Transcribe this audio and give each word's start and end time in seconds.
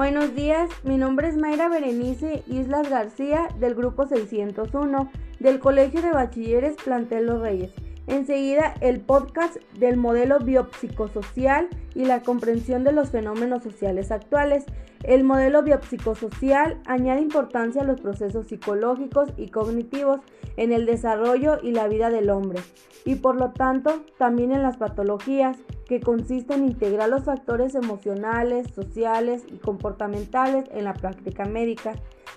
Buenos 0.00 0.34
días, 0.34 0.70
mi 0.82 0.96
nombre 0.96 1.28
es 1.28 1.36
Mayra 1.36 1.68
Berenice 1.68 2.42
Islas 2.46 2.88
García 2.88 3.48
del 3.58 3.74
grupo 3.74 4.06
601 4.06 5.10
del 5.40 5.60
Colegio 5.60 6.00
de 6.00 6.10
Bachilleres 6.10 6.76
Plantel 6.82 7.26
Los 7.26 7.42
Reyes. 7.42 7.70
Enseguida 8.06 8.74
el 8.80 9.00
podcast 9.00 9.56
del 9.78 9.96
modelo 9.96 10.38
biopsicosocial 10.40 11.68
y 11.94 12.04
la 12.04 12.22
comprensión 12.22 12.84
de 12.84 12.92
los 12.92 13.10
fenómenos 13.10 13.62
sociales 13.62 14.10
actuales. 14.10 14.64
El 15.02 15.24
modelo 15.24 15.62
biopsicosocial 15.62 16.80
añade 16.86 17.20
importancia 17.20 17.82
a 17.82 17.86
los 17.86 18.00
procesos 18.00 18.48
psicológicos 18.48 19.30
y 19.36 19.48
cognitivos 19.48 20.20
en 20.56 20.72
el 20.72 20.86
desarrollo 20.86 21.58
y 21.62 21.72
la 21.72 21.88
vida 21.88 22.10
del 22.10 22.28
hombre, 22.28 22.60
y 23.04 23.14
por 23.14 23.36
lo 23.36 23.52
tanto 23.52 24.04
también 24.18 24.52
en 24.52 24.62
las 24.62 24.76
patologías, 24.76 25.56
que 25.86 26.00
consiste 26.00 26.54
en 26.54 26.66
integrar 26.66 27.08
los 27.08 27.24
factores 27.24 27.74
emocionales, 27.74 28.68
sociales 28.74 29.42
y 29.52 29.56
comportamentales 29.56 30.66
en 30.70 30.84
la 30.84 30.94
práctica 30.94 31.46
médica. 31.46 31.94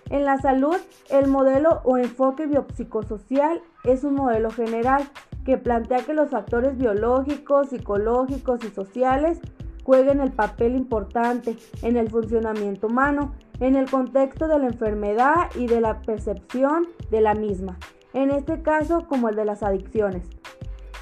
En 0.09 0.25
la 0.25 0.37
salud, 0.37 0.75
el 1.09 1.27
modelo 1.27 1.81
o 1.83 1.97
enfoque 1.97 2.45
biopsicosocial 2.45 3.61
es 3.83 4.03
un 4.03 4.15
modelo 4.15 4.51
general 4.51 5.03
que 5.45 5.57
plantea 5.57 6.03
que 6.03 6.13
los 6.13 6.29
factores 6.29 6.77
biológicos, 6.77 7.69
psicológicos 7.69 8.63
y 8.63 8.69
sociales 8.69 9.39
jueguen 9.83 10.21
el 10.21 10.31
papel 10.31 10.75
importante 10.75 11.57
en 11.81 11.97
el 11.97 12.09
funcionamiento 12.09 12.87
humano, 12.87 13.33
en 13.59 13.75
el 13.75 13.89
contexto 13.89 14.47
de 14.47 14.59
la 14.59 14.67
enfermedad 14.67 15.49
y 15.55 15.67
de 15.67 15.81
la 15.81 16.01
percepción 16.01 16.87
de 17.11 17.21
la 17.21 17.33
misma, 17.33 17.77
en 18.13 18.31
este 18.31 18.61
caso 18.61 19.07
como 19.07 19.29
el 19.29 19.35
de 19.35 19.45
las 19.45 19.63
adicciones. 19.63 20.29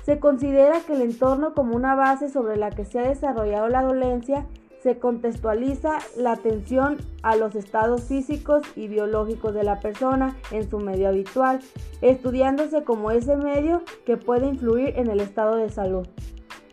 Se 0.03 0.19
considera 0.19 0.79
que 0.81 0.93
el 0.93 1.01
entorno 1.01 1.53
como 1.53 1.75
una 1.75 1.95
base 1.95 2.29
sobre 2.29 2.57
la 2.57 2.71
que 2.71 2.85
se 2.85 2.99
ha 2.99 3.03
desarrollado 3.03 3.69
la 3.69 3.83
dolencia 3.83 4.47
se 4.81 4.97
contextualiza 4.97 5.99
la 6.17 6.33
atención 6.33 6.97
a 7.21 7.35
los 7.35 7.55
estados 7.55 8.03
físicos 8.05 8.63
y 8.75 8.87
biológicos 8.87 9.53
de 9.53 9.63
la 9.63 9.79
persona 9.79 10.35
en 10.51 10.69
su 10.69 10.79
medio 10.79 11.09
habitual, 11.09 11.59
estudiándose 12.01 12.83
como 12.83 13.11
ese 13.11 13.35
medio 13.35 13.83
que 14.05 14.17
puede 14.17 14.47
influir 14.47 14.93
en 14.97 15.09
el 15.09 15.19
estado 15.19 15.55
de 15.55 15.69
salud. 15.69 16.07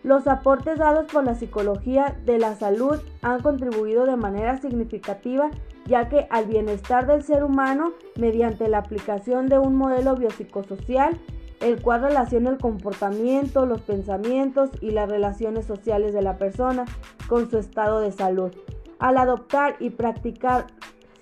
Los 0.02 0.26
aportes 0.26 0.78
dados 0.78 1.10
por 1.12 1.24
la 1.24 1.34
psicología 1.34 2.16
de 2.24 2.38
la 2.38 2.54
salud 2.54 2.98
han 3.20 3.42
contribuido 3.42 4.06
de 4.06 4.16
manera 4.16 4.58
significativa 4.58 5.50
ya 5.86 6.08
que 6.08 6.26
al 6.30 6.46
bienestar 6.46 7.06
del 7.06 7.22
ser 7.22 7.42
humano 7.42 7.92
mediante 8.16 8.68
la 8.68 8.78
aplicación 8.78 9.48
de 9.48 9.58
un 9.58 9.74
modelo 9.74 10.14
biopsicosocial 10.14 11.18
el 11.60 11.82
cual 11.82 12.02
relaciona 12.02 12.50
el 12.50 12.58
comportamiento, 12.58 13.66
los 13.66 13.80
pensamientos 13.80 14.70
y 14.80 14.90
las 14.90 15.08
relaciones 15.08 15.66
sociales 15.66 16.14
de 16.14 16.22
la 16.22 16.38
persona 16.38 16.84
con 17.28 17.50
su 17.50 17.58
estado 17.58 18.00
de 18.00 18.10
salud. 18.10 18.50
Al 18.98 19.18
adoptar 19.18 19.76
y 19.78 19.90
practicar 19.90 20.66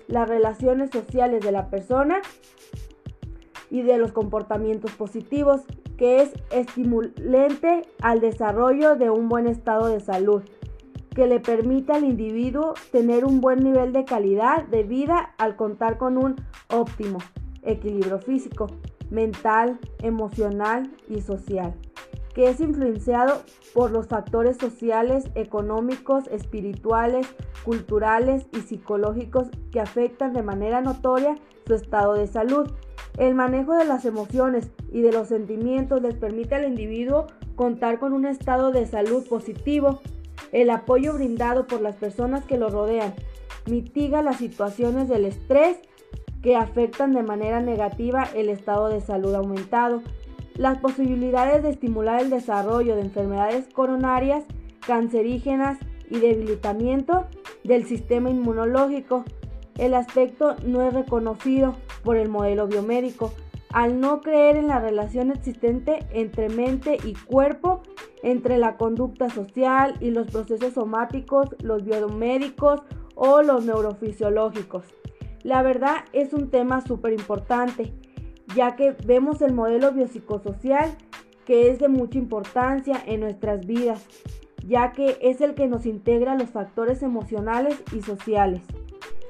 las 0.07 0.27
relaciones 0.27 0.89
sociales 0.89 1.43
de 1.43 1.51
la 1.51 1.69
persona 1.69 2.21
y 3.69 3.81
de 3.81 3.97
los 3.97 4.13
comportamientos 4.13 4.91
positivos, 4.91 5.61
que 5.97 6.21
es 6.21 6.31
estimulante 6.51 7.83
al 8.01 8.21
desarrollo 8.21 8.95
de 8.95 9.09
un 9.09 9.29
buen 9.29 9.47
estado 9.47 9.87
de 9.87 9.99
salud, 9.99 10.41
que 11.13 11.27
le 11.27 11.39
permita 11.39 11.95
al 11.95 12.03
individuo 12.03 12.75
tener 12.91 13.25
un 13.25 13.41
buen 13.41 13.59
nivel 13.59 13.91
de 13.91 14.05
calidad 14.05 14.65
de 14.65 14.83
vida 14.83 15.33
al 15.37 15.55
contar 15.55 15.97
con 15.97 16.17
un 16.17 16.35
óptimo 16.69 17.17
equilibrio 17.63 18.19
físico 18.19 18.67
mental, 19.09 19.79
emocional 20.01 20.91
y 21.09 21.21
social, 21.21 21.73
que 22.37 22.51
es 22.51 22.61
influenciado 22.61 23.41
por 23.73 23.89
los 23.89 24.05
factores 24.05 24.57
sociales, 24.57 25.25
económicos, 25.33 26.27
espirituales, 26.27 27.25
culturales 27.65 28.45
y 28.53 28.59
psicológicos 28.59 29.47
que 29.71 29.79
afectan 29.79 30.33
de 30.33 30.43
manera 30.43 30.81
notoria 30.81 31.35
su 31.65 31.73
estado 31.73 32.13
de 32.13 32.27
salud. 32.27 32.69
El 33.17 33.33
manejo 33.33 33.73
de 33.73 33.85
las 33.85 34.05
emociones 34.05 34.69
y 34.91 35.01
de 35.01 35.13
los 35.13 35.29
sentimientos 35.29 35.99
les 36.03 36.13
permite 36.13 36.53
al 36.53 36.67
individuo 36.67 37.25
contar 37.55 37.97
con 37.97 38.13
un 38.13 38.27
estado 38.27 38.71
de 38.71 38.85
salud 38.85 39.27
positivo. 39.27 39.99
El 40.51 40.69
apoyo 40.69 41.15
brindado 41.15 41.65
por 41.65 41.81
las 41.81 41.95
personas 41.95 42.45
que 42.45 42.59
lo 42.59 42.69
rodean 42.69 43.15
mitiga 43.65 44.21
las 44.21 44.35
situaciones 44.35 45.09
del 45.09 45.25
estrés 45.25 45.79
que 46.43 46.55
afectan 46.55 47.13
de 47.13 47.23
manera 47.23 47.61
negativa 47.61 48.29
el 48.35 48.49
estado 48.49 48.89
de 48.89 49.01
salud 49.01 49.33
aumentado, 49.33 50.03
las 50.57 50.79
posibilidades 50.79 51.63
de 51.63 51.69
estimular 51.69 52.21
el 52.21 52.29
desarrollo 52.29 52.95
de 52.95 53.01
enfermedades 53.01 53.67
coronarias, 53.73 54.43
cancerígenas 54.85 55.77
y 56.09 56.19
debilitamiento 56.19 57.27
del 57.63 57.85
sistema 57.85 58.29
inmunológico. 58.29 59.23
El 59.77 59.93
aspecto 59.93 60.55
no 60.65 60.81
es 60.81 60.93
reconocido 60.93 61.75
por 62.03 62.17
el 62.17 62.29
modelo 62.29 62.67
biomédico 62.67 63.31
al 63.71 63.99
no 63.99 64.21
creer 64.21 64.55
en 64.55 64.67
la 64.67 64.79
relación 64.79 65.31
existente 65.31 65.99
entre 66.11 66.49
mente 66.49 66.97
y 67.03 67.13
cuerpo, 67.13 67.81
entre 68.23 68.57
la 68.57 68.77
conducta 68.77 69.29
social 69.29 69.95
y 69.99 70.11
los 70.11 70.27
procesos 70.31 70.73
somáticos, 70.73 71.49
los 71.61 71.83
biomédicos 71.83 72.81
o 73.15 73.41
los 73.41 73.65
neurofisiológicos. 73.65 74.85
La 75.43 75.61
verdad 75.61 75.97
es 76.13 76.33
un 76.33 76.49
tema 76.49 76.81
súper 76.81 77.13
importante, 77.13 77.93
ya 78.55 78.75
que 78.75 78.95
vemos 79.05 79.41
el 79.41 79.53
modelo 79.53 79.91
biopsicosocial 79.91 80.95
que 81.47 81.69
es 81.69 81.79
de 81.79 81.87
mucha 81.87 82.17
importancia 82.17 83.01
en 83.05 83.21
nuestras 83.21 83.65
vidas, 83.65 84.05
ya 84.65 84.91
que 84.91 85.17
es 85.21 85.39
el 85.39 85.55
que 85.55 85.67
nos 85.67 85.85
integra 85.85 86.35
los 86.35 86.49
factores 86.49 87.01
emocionales 87.03 87.81
y 87.95 88.01
sociales. 88.01 88.61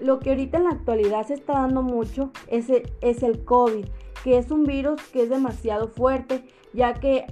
Lo 0.02 0.20
que 0.20 0.32
ahorita 0.32 0.58
en 0.58 0.64
la 0.64 0.72
actualidad 0.72 1.28
se 1.28 1.36
está 1.36 1.54
dando 1.54 1.84
mucho 1.84 2.32
es, 2.48 2.72
es 3.02 3.22
el 3.22 3.46
COVID, 3.46 3.86
que 4.24 4.40
es 4.40 4.50
un 4.50 4.64
virus 4.64 5.00
que 5.14 5.24
es 5.24 5.30
demasiado 5.30 5.90
fuerte, 5.90 6.44
ya 6.74 6.96
que 6.96 7.28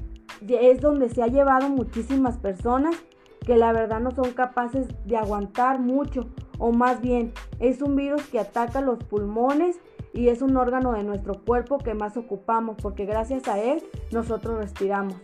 es 0.47 0.81
donde 0.81 1.09
se 1.09 1.23
ha 1.23 1.28
llevado 1.28 1.67
muchísimas 1.67 2.38
personas 2.38 2.96
que 3.44 3.57
la 3.57 3.73
verdad 3.73 4.00
no 4.00 4.12
son 4.12 4.34
capaces 4.34 4.88
de 5.06 5.17
aguantar 5.17 5.79
mucho 5.79 6.28
o 6.59 6.72
más 6.72 7.02
bien 7.02 7.34
es 7.59 7.81
un 7.81 7.96
virus 7.96 8.23
que 8.28 8.40
ataca 8.40 8.81
los 8.81 9.03
pulmones 9.03 9.79
y 10.16 10.30
es 10.30 10.42
un 10.42 10.56
órgano 10.56 10.94
de 10.94 11.03
nuestro 11.03 11.44
cuerpo 11.44 11.78
que 11.78 11.94
más 11.94 12.16
ocupamos 12.16 12.78
porque 12.81 13.06
gracias 13.06 13.48
a 13.48 13.59
él 13.62 13.84
nosotros 14.12 14.58
respiramos. 14.58 15.16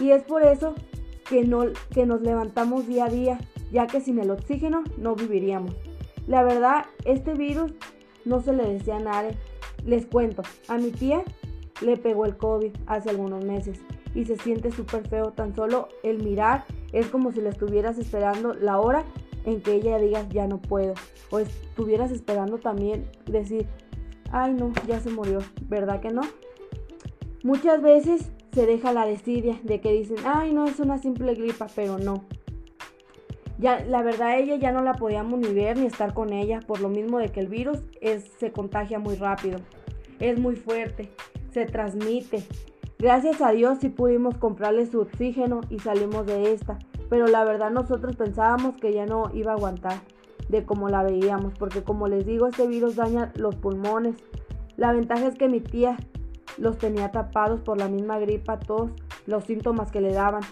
Y 0.00 0.10
es 0.10 0.24
por 0.24 0.42
eso 0.42 0.74
que, 1.28 1.44
no, 1.44 1.64
que 1.94 2.04
nos 2.04 2.20
levantamos 2.20 2.88
día 2.88 3.04
a 3.04 3.08
día, 3.08 3.38
ya 3.70 3.86
que 3.86 4.00
sin 4.00 4.18
el 4.18 4.30
oxígeno 4.30 4.82
no 4.98 5.14
viviríamos. 5.14 5.74
La 6.26 6.42
verdad, 6.42 6.86
este 7.04 7.34
virus 7.34 7.72
no 8.24 8.40
se 8.40 8.52
le 8.52 8.64
decía 8.64 8.96
a 8.96 9.00
nadie. 9.00 9.36
Les 9.84 10.06
cuento, 10.06 10.42
a 10.68 10.78
mi 10.78 10.90
tía 10.90 11.22
le 11.80 11.96
pegó 11.96 12.26
el 12.26 12.36
COVID 12.36 12.72
hace 12.86 13.10
algunos 13.10 13.44
meses 13.44 13.80
y 14.14 14.24
se 14.24 14.36
siente 14.36 14.72
súper 14.72 15.06
feo. 15.06 15.30
Tan 15.30 15.54
solo 15.54 15.88
el 16.02 16.22
mirar 16.22 16.64
es 16.92 17.06
como 17.06 17.30
si 17.30 17.40
le 17.40 17.50
estuvieras 17.50 17.98
esperando 17.98 18.52
la 18.54 18.80
hora 18.80 19.04
en 19.44 19.60
que 19.60 19.74
ella 19.74 19.98
diga 19.98 20.28
ya 20.28 20.46
no 20.48 20.60
puedo. 20.60 20.94
O 21.30 21.38
estuvieras 21.38 22.10
esperando 22.10 22.58
también 22.58 23.08
decir, 23.26 23.66
ay 24.32 24.54
no, 24.54 24.72
ya 24.86 25.00
se 25.00 25.10
murió, 25.10 25.38
¿verdad 25.68 26.00
que 26.00 26.10
no? 26.10 26.22
Muchas 27.44 27.82
veces 27.82 28.30
se 28.52 28.66
deja 28.66 28.92
la 28.92 29.06
desidia 29.06 29.58
de 29.62 29.80
que 29.80 29.92
dicen, 29.92 30.18
ay 30.24 30.52
no, 30.52 30.66
es 30.66 30.80
una 30.80 30.98
simple 30.98 31.34
gripa, 31.34 31.66
pero 31.74 31.98
no. 31.98 32.24
Ya, 33.58 33.84
la 33.84 34.02
verdad 34.02 34.40
ella 34.40 34.56
ya 34.56 34.72
no 34.72 34.82
la 34.82 34.94
podíamos 34.94 35.38
ni 35.38 35.52
ver 35.52 35.76
ni 35.78 35.86
estar 35.86 36.14
con 36.14 36.32
ella 36.32 36.60
por 36.66 36.80
lo 36.80 36.88
mismo 36.88 37.18
de 37.18 37.28
que 37.28 37.38
el 37.38 37.46
virus 37.46 37.78
es, 38.00 38.24
se 38.38 38.50
contagia 38.50 38.98
muy 38.98 39.14
rápido, 39.14 39.60
es 40.18 40.38
muy 40.38 40.56
fuerte, 40.56 41.10
se 41.52 41.66
transmite. 41.66 42.42
Gracias 42.98 43.40
a 43.40 43.52
Dios 43.52 43.78
sí 43.80 43.88
pudimos 43.88 44.36
comprarle 44.36 44.86
su 44.86 45.00
oxígeno 45.00 45.60
y 45.70 45.78
salimos 45.78 46.26
de 46.26 46.52
esta 46.52 46.78
pero 47.12 47.26
la 47.26 47.44
verdad 47.44 47.70
nosotros 47.70 48.16
pensábamos 48.16 48.78
que 48.78 48.94
ya 48.94 49.04
no 49.04 49.30
iba 49.34 49.52
a 49.52 49.54
aguantar 49.54 50.00
de 50.48 50.64
como 50.64 50.88
la 50.88 51.02
veíamos, 51.02 51.54
porque 51.58 51.82
como 51.82 52.08
les 52.08 52.26
digo, 52.26 52.46
este 52.46 52.66
virus 52.66 52.96
daña 52.96 53.32
los 53.36 53.54
pulmones. 53.56 54.16
La 54.76 54.92
ventaja 54.92 55.26
es 55.26 55.36
que 55.36 55.48
mi 55.48 55.60
tía 55.60 55.96
los 56.58 56.78
tenía 56.78 57.10
tapados 57.10 57.60
por 57.60 57.78
la 57.78 57.88
misma 57.88 58.18
gripa, 58.18 58.58
todos 58.58 58.90
los 59.26 59.44
síntomas 59.44 59.90
que 59.90 60.00
le 60.00 60.12
daban. 60.12 60.42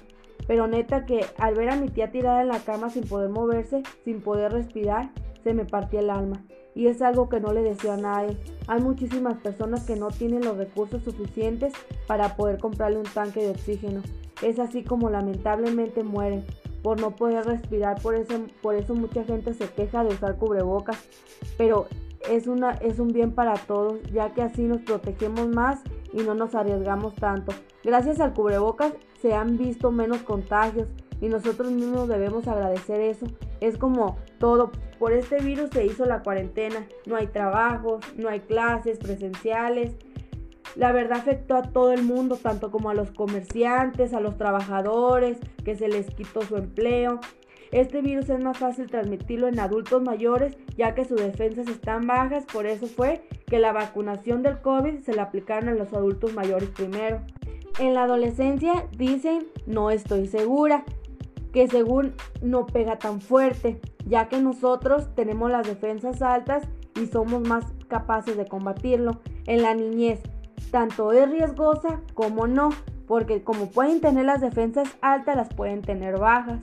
Pero 0.46 0.66
neta 0.66 1.06
que 1.06 1.24
al 1.38 1.54
ver 1.54 1.70
a 1.70 1.76
mi 1.76 1.88
tía 1.88 2.10
tirada 2.10 2.42
en 2.42 2.48
la 2.48 2.60
cama 2.60 2.90
sin 2.90 3.04
poder 3.04 3.28
moverse, 3.28 3.82
sin 4.04 4.20
poder 4.20 4.52
respirar, 4.52 5.10
se 5.44 5.54
me 5.54 5.64
partía 5.64 6.00
el 6.00 6.10
alma. 6.10 6.42
Y 6.74 6.86
es 6.86 7.02
algo 7.02 7.28
que 7.28 7.40
no 7.40 7.52
le 7.52 7.62
deseo 7.62 7.92
a 7.92 7.96
nadie. 7.96 8.36
Hay 8.68 8.80
muchísimas 8.80 9.38
personas 9.38 9.84
que 9.84 9.96
no 9.96 10.08
tienen 10.08 10.44
los 10.44 10.56
recursos 10.56 11.02
suficientes 11.02 11.72
para 12.06 12.36
poder 12.36 12.58
comprarle 12.58 12.98
un 12.98 13.04
tanque 13.04 13.40
de 13.40 13.50
oxígeno. 13.50 14.02
Es 14.42 14.58
así 14.58 14.84
como 14.84 15.10
lamentablemente 15.10 16.04
mueren 16.04 16.44
por 16.82 17.00
no 17.00 17.16
poder 17.16 17.44
respirar. 17.44 18.00
Por 18.00 18.14
eso, 18.14 18.34
por 18.62 18.74
eso 18.74 18.94
mucha 18.94 19.24
gente 19.24 19.54
se 19.54 19.68
queja 19.68 20.04
de 20.04 20.14
usar 20.14 20.36
cubrebocas. 20.36 20.98
Pero 21.56 21.86
es, 22.28 22.46
una, 22.46 22.72
es 22.72 22.98
un 22.98 23.08
bien 23.08 23.32
para 23.32 23.54
todos, 23.54 24.02
ya 24.12 24.32
que 24.34 24.42
así 24.42 24.62
nos 24.62 24.80
protegemos 24.82 25.48
más 25.48 25.80
y 26.12 26.22
no 26.22 26.34
nos 26.34 26.54
arriesgamos 26.54 27.14
tanto. 27.14 27.52
Gracias 27.84 28.20
al 28.20 28.34
cubrebocas 28.34 28.92
se 29.20 29.34
han 29.34 29.56
visto 29.56 29.90
menos 29.90 30.22
contagios 30.22 30.88
y 31.20 31.28
nosotros 31.28 31.70
mismos 31.70 32.08
debemos 32.08 32.48
agradecer 32.48 33.00
eso, 33.00 33.26
Es 33.60 33.76
como 33.76 34.16
todo, 34.38 34.70
por 34.98 35.12
este 35.12 35.38
virus 35.38 35.70
se 35.70 35.84
hizo 35.84 36.06
la 36.06 36.22
cuarentena, 36.22 36.86
no 37.06 37.16
hay 37.16 37.26
trabajos, 37.26 38.02
no 38.16 38.28
hay 38.28 38.40
clases 38.40 38.98
presenciales. 38.98 39.94
La 40.76 40.92
verdad 40.92 41.18
afectó 41.18 41.56
a 41.56 41.62
todo 41.62 41.92
el 41.92 42.02
mundo, 42.02 42.36
tanto 42.36 42.70
como 42.70 42.90
a 42.90 42.94
los 42.94 43.10
comerciantes, 43.10 44.14
a 44.14 44.20
los 44.20 44.36
trabajadores, 44.36 45.38
que 45.64 45.76
se 45.76 45.88
les 45.88 46.06
quitó 46.14 46.42
su 46.42 46.56
empleo. 46.56 47.20
Este 47.72 48.02
virus 48.02 48.28
es 48.30 48.40
más 48.40 48.58
fácil 48.58 48.90
transmitirlo 48.90 49.46
en 49.46 49.60
adultos 49.60 50.02
mayores 50.02 50.56
ya 50.76 50.94
que 50.94 51.04
sus 51.04 51.20
defensas 51.20 51.68
están 51.68 52.06
bajas, 52.06 52.44
por 52.52 52.66
eso 52.66 52.86
fue 52.86 53.22
que 53.46 53.58
la 53.58 53.72
vacunación 53.72 54.42
del 54.42 54.60
COVID 54.60 55.00
se 55.00 55.14
la 55.14 55.24
aplicaron 55.24 55.68
a 55.68 55.74
los 55.74 55.92
adultos 55.92 56.34
mayores 56.34 56.70
primero. 56.70 57.20
En 57.78 57.94
la 57.94 58.04
adolescencia 58.04 58.86
dicen 58.96 59.46
no 59.66 59.90
estoy 59.90 60.26
segura, 60.26 60.84
que 61.52 61.68
según 61.68 62.14
no 62.42 62.66
pega 62.66 62.98
tan 62.98 63.20
fuerte, 63.20 63.80
ya 64.06 64.28
que 64.28 64.40
nosotros 64.40 65.14
tenemos 65.14 65.50
las 65.50 65.66
defensas 65.66 66.22
altas 66.22 66.64
y 67.00 67.06
somos 67.06 67.46
más 67.46 67.66
capaces 67.88 68.36
de 68.36 68.46
combatirlo. 68.46 69.20
En 69.46 69.62
la 69.62 69.74
niñez, 69.74 70.20
tanto 70.70 71.12
es 71.12 71.30
riesgosa 71.30 72.00
como 72.14 72.46
no, 72.46 72.70
porque 73.06 73.42
como 73.42 73.70
pueden 73.70 74.00
tener 74.00 74.24
las 74.24 74.40
defensas 74.40 74.88
altas, 75.00 75.36
las 75.36 75.48
pueden 75.54 75.82
tener 75.82 76.18
bajas. 76.18 76.62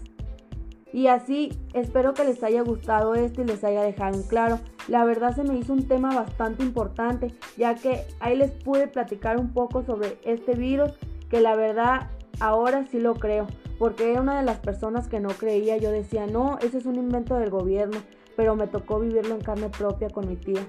Y 0.94 1.08
así 1.08 1.52
espero 1.74 2.14
que 2.14 2.24
les 2.24 2.42
haya 2.44 2.62
gustado 2.62 3.14
esto 3.16 3.42
y 3.42 3.46
les 3.46 3.64
haya 3.64 3.84
dejado 3.84 4.16
en 4.16 4.24
claro. 4.24 4.60
La 4.88 5.04
verdad 5.04 5.36
se 5.36 5.44
me 5.44 5.58
hizo 5.58 5.74
un 5.74 5.88
tema 5.88 6.16
bastante 6.16 6.64
importante, 6.64 7.34
ya 7.58 7.76
que 7.76 8.06
ahí 8.20 8.38
les 8.38 8.52
pude 8.52 8.88
platicar 8.88 9.40
un 9.40 9.52
poco 9.52 9.84
sobre 9.84 10.18
este 10.24 10.54
virus, 10.54 10.92
que 11.30 11.42
la 11.42 11.56
verdad 11.56 12.10
ahora 12.40 12.86
sí 12.90 13.00
lo 13.00 13.16
creo, 13.16 13.48
porque 13.78 14.12
era 14.12 14.22
una 14.22 14.38
de 14.38 14.46
las 14.46 14.60
personas 14.60 15.08
que 15.08 15.20
no 15.20 15.30
creía. 15.30 15.78
Yo 15.78 15.92
decía, 15.92 16.26
no, 16.26 16.58
eso 16.60 16.78
es 16.78 16.86
un 16.86 16.96
invento 16.96 17.36
del 17.36 17.50
gobierno, 17.50 17.98
pero 18.36 18.56
me 18.56 18.68
tocó 18.68 19.00
vivirlo 19.00 19.36
en 19.36 19.42
carne 19.42 19.70
propia 19.70 20.10
con 20.10 20.28
mi 20.28 20.38
tía. 20.38 20.62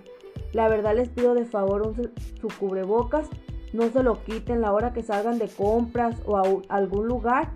La 0.53 0.69
verdad 0.69 0.97
les 0.97 1.09
pido 1.09 1.35
de 1.35 1.45
favor 1.45 1.83
un, 1.83 2.12
su 2.41 2.49
cubrebocas, 2.59 3.29
no 3.73 3.91
se 3.91 4.03
lo 4.03 4.23
quiten 4.25 4.61
la 4.61 4.73
hora 4.73 4.93
que 4.93 5.03
salgan 5.03 5.39
de 5.39 5.49
compras 5.49 6.17
o 6.27 6.37
a 6.37 6.43
algún 6.69 7.06
lugar 7.06 7.50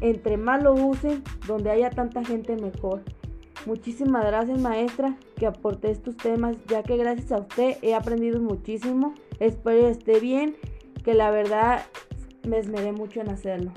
entre 0.00 0.36
más 0.36 0.62
lo 0.62 0.74
usen, 0.74 1.22
donde 1.46 1.70
haya 1.70 1.90
tanta 1.90 2.24
gente 2.24 2.56
mejor. 2.56 3.02
Muchísimas 3.66 4.26
gracias 4.26 4.60
maestra 4.60 5.16
que 5.36 5.46
aporté 5.46 5.90
estos 5.90 6.16
temas, 6.16 6.56
ya 6.66 6.82
que 6.82 6.96
gracias 6.96 7.32
a 7.32 7.38
usted 7.38 7.78
he 7.80 7.94
aprendido 7.94 8.40
muchísimo. 8.40 9.14
Espero 9.40 9.88
esté 9.88 10.20
bien, 10.20 10.56
que 11.02 11.14
la 11.14 11.30
verdad 11.30 11.86
me 12.46 12.58
esmeré 12.58 12.92
mucho 12.92 13.20
en 13.20 13.30
hacerlo. 13.30 13.72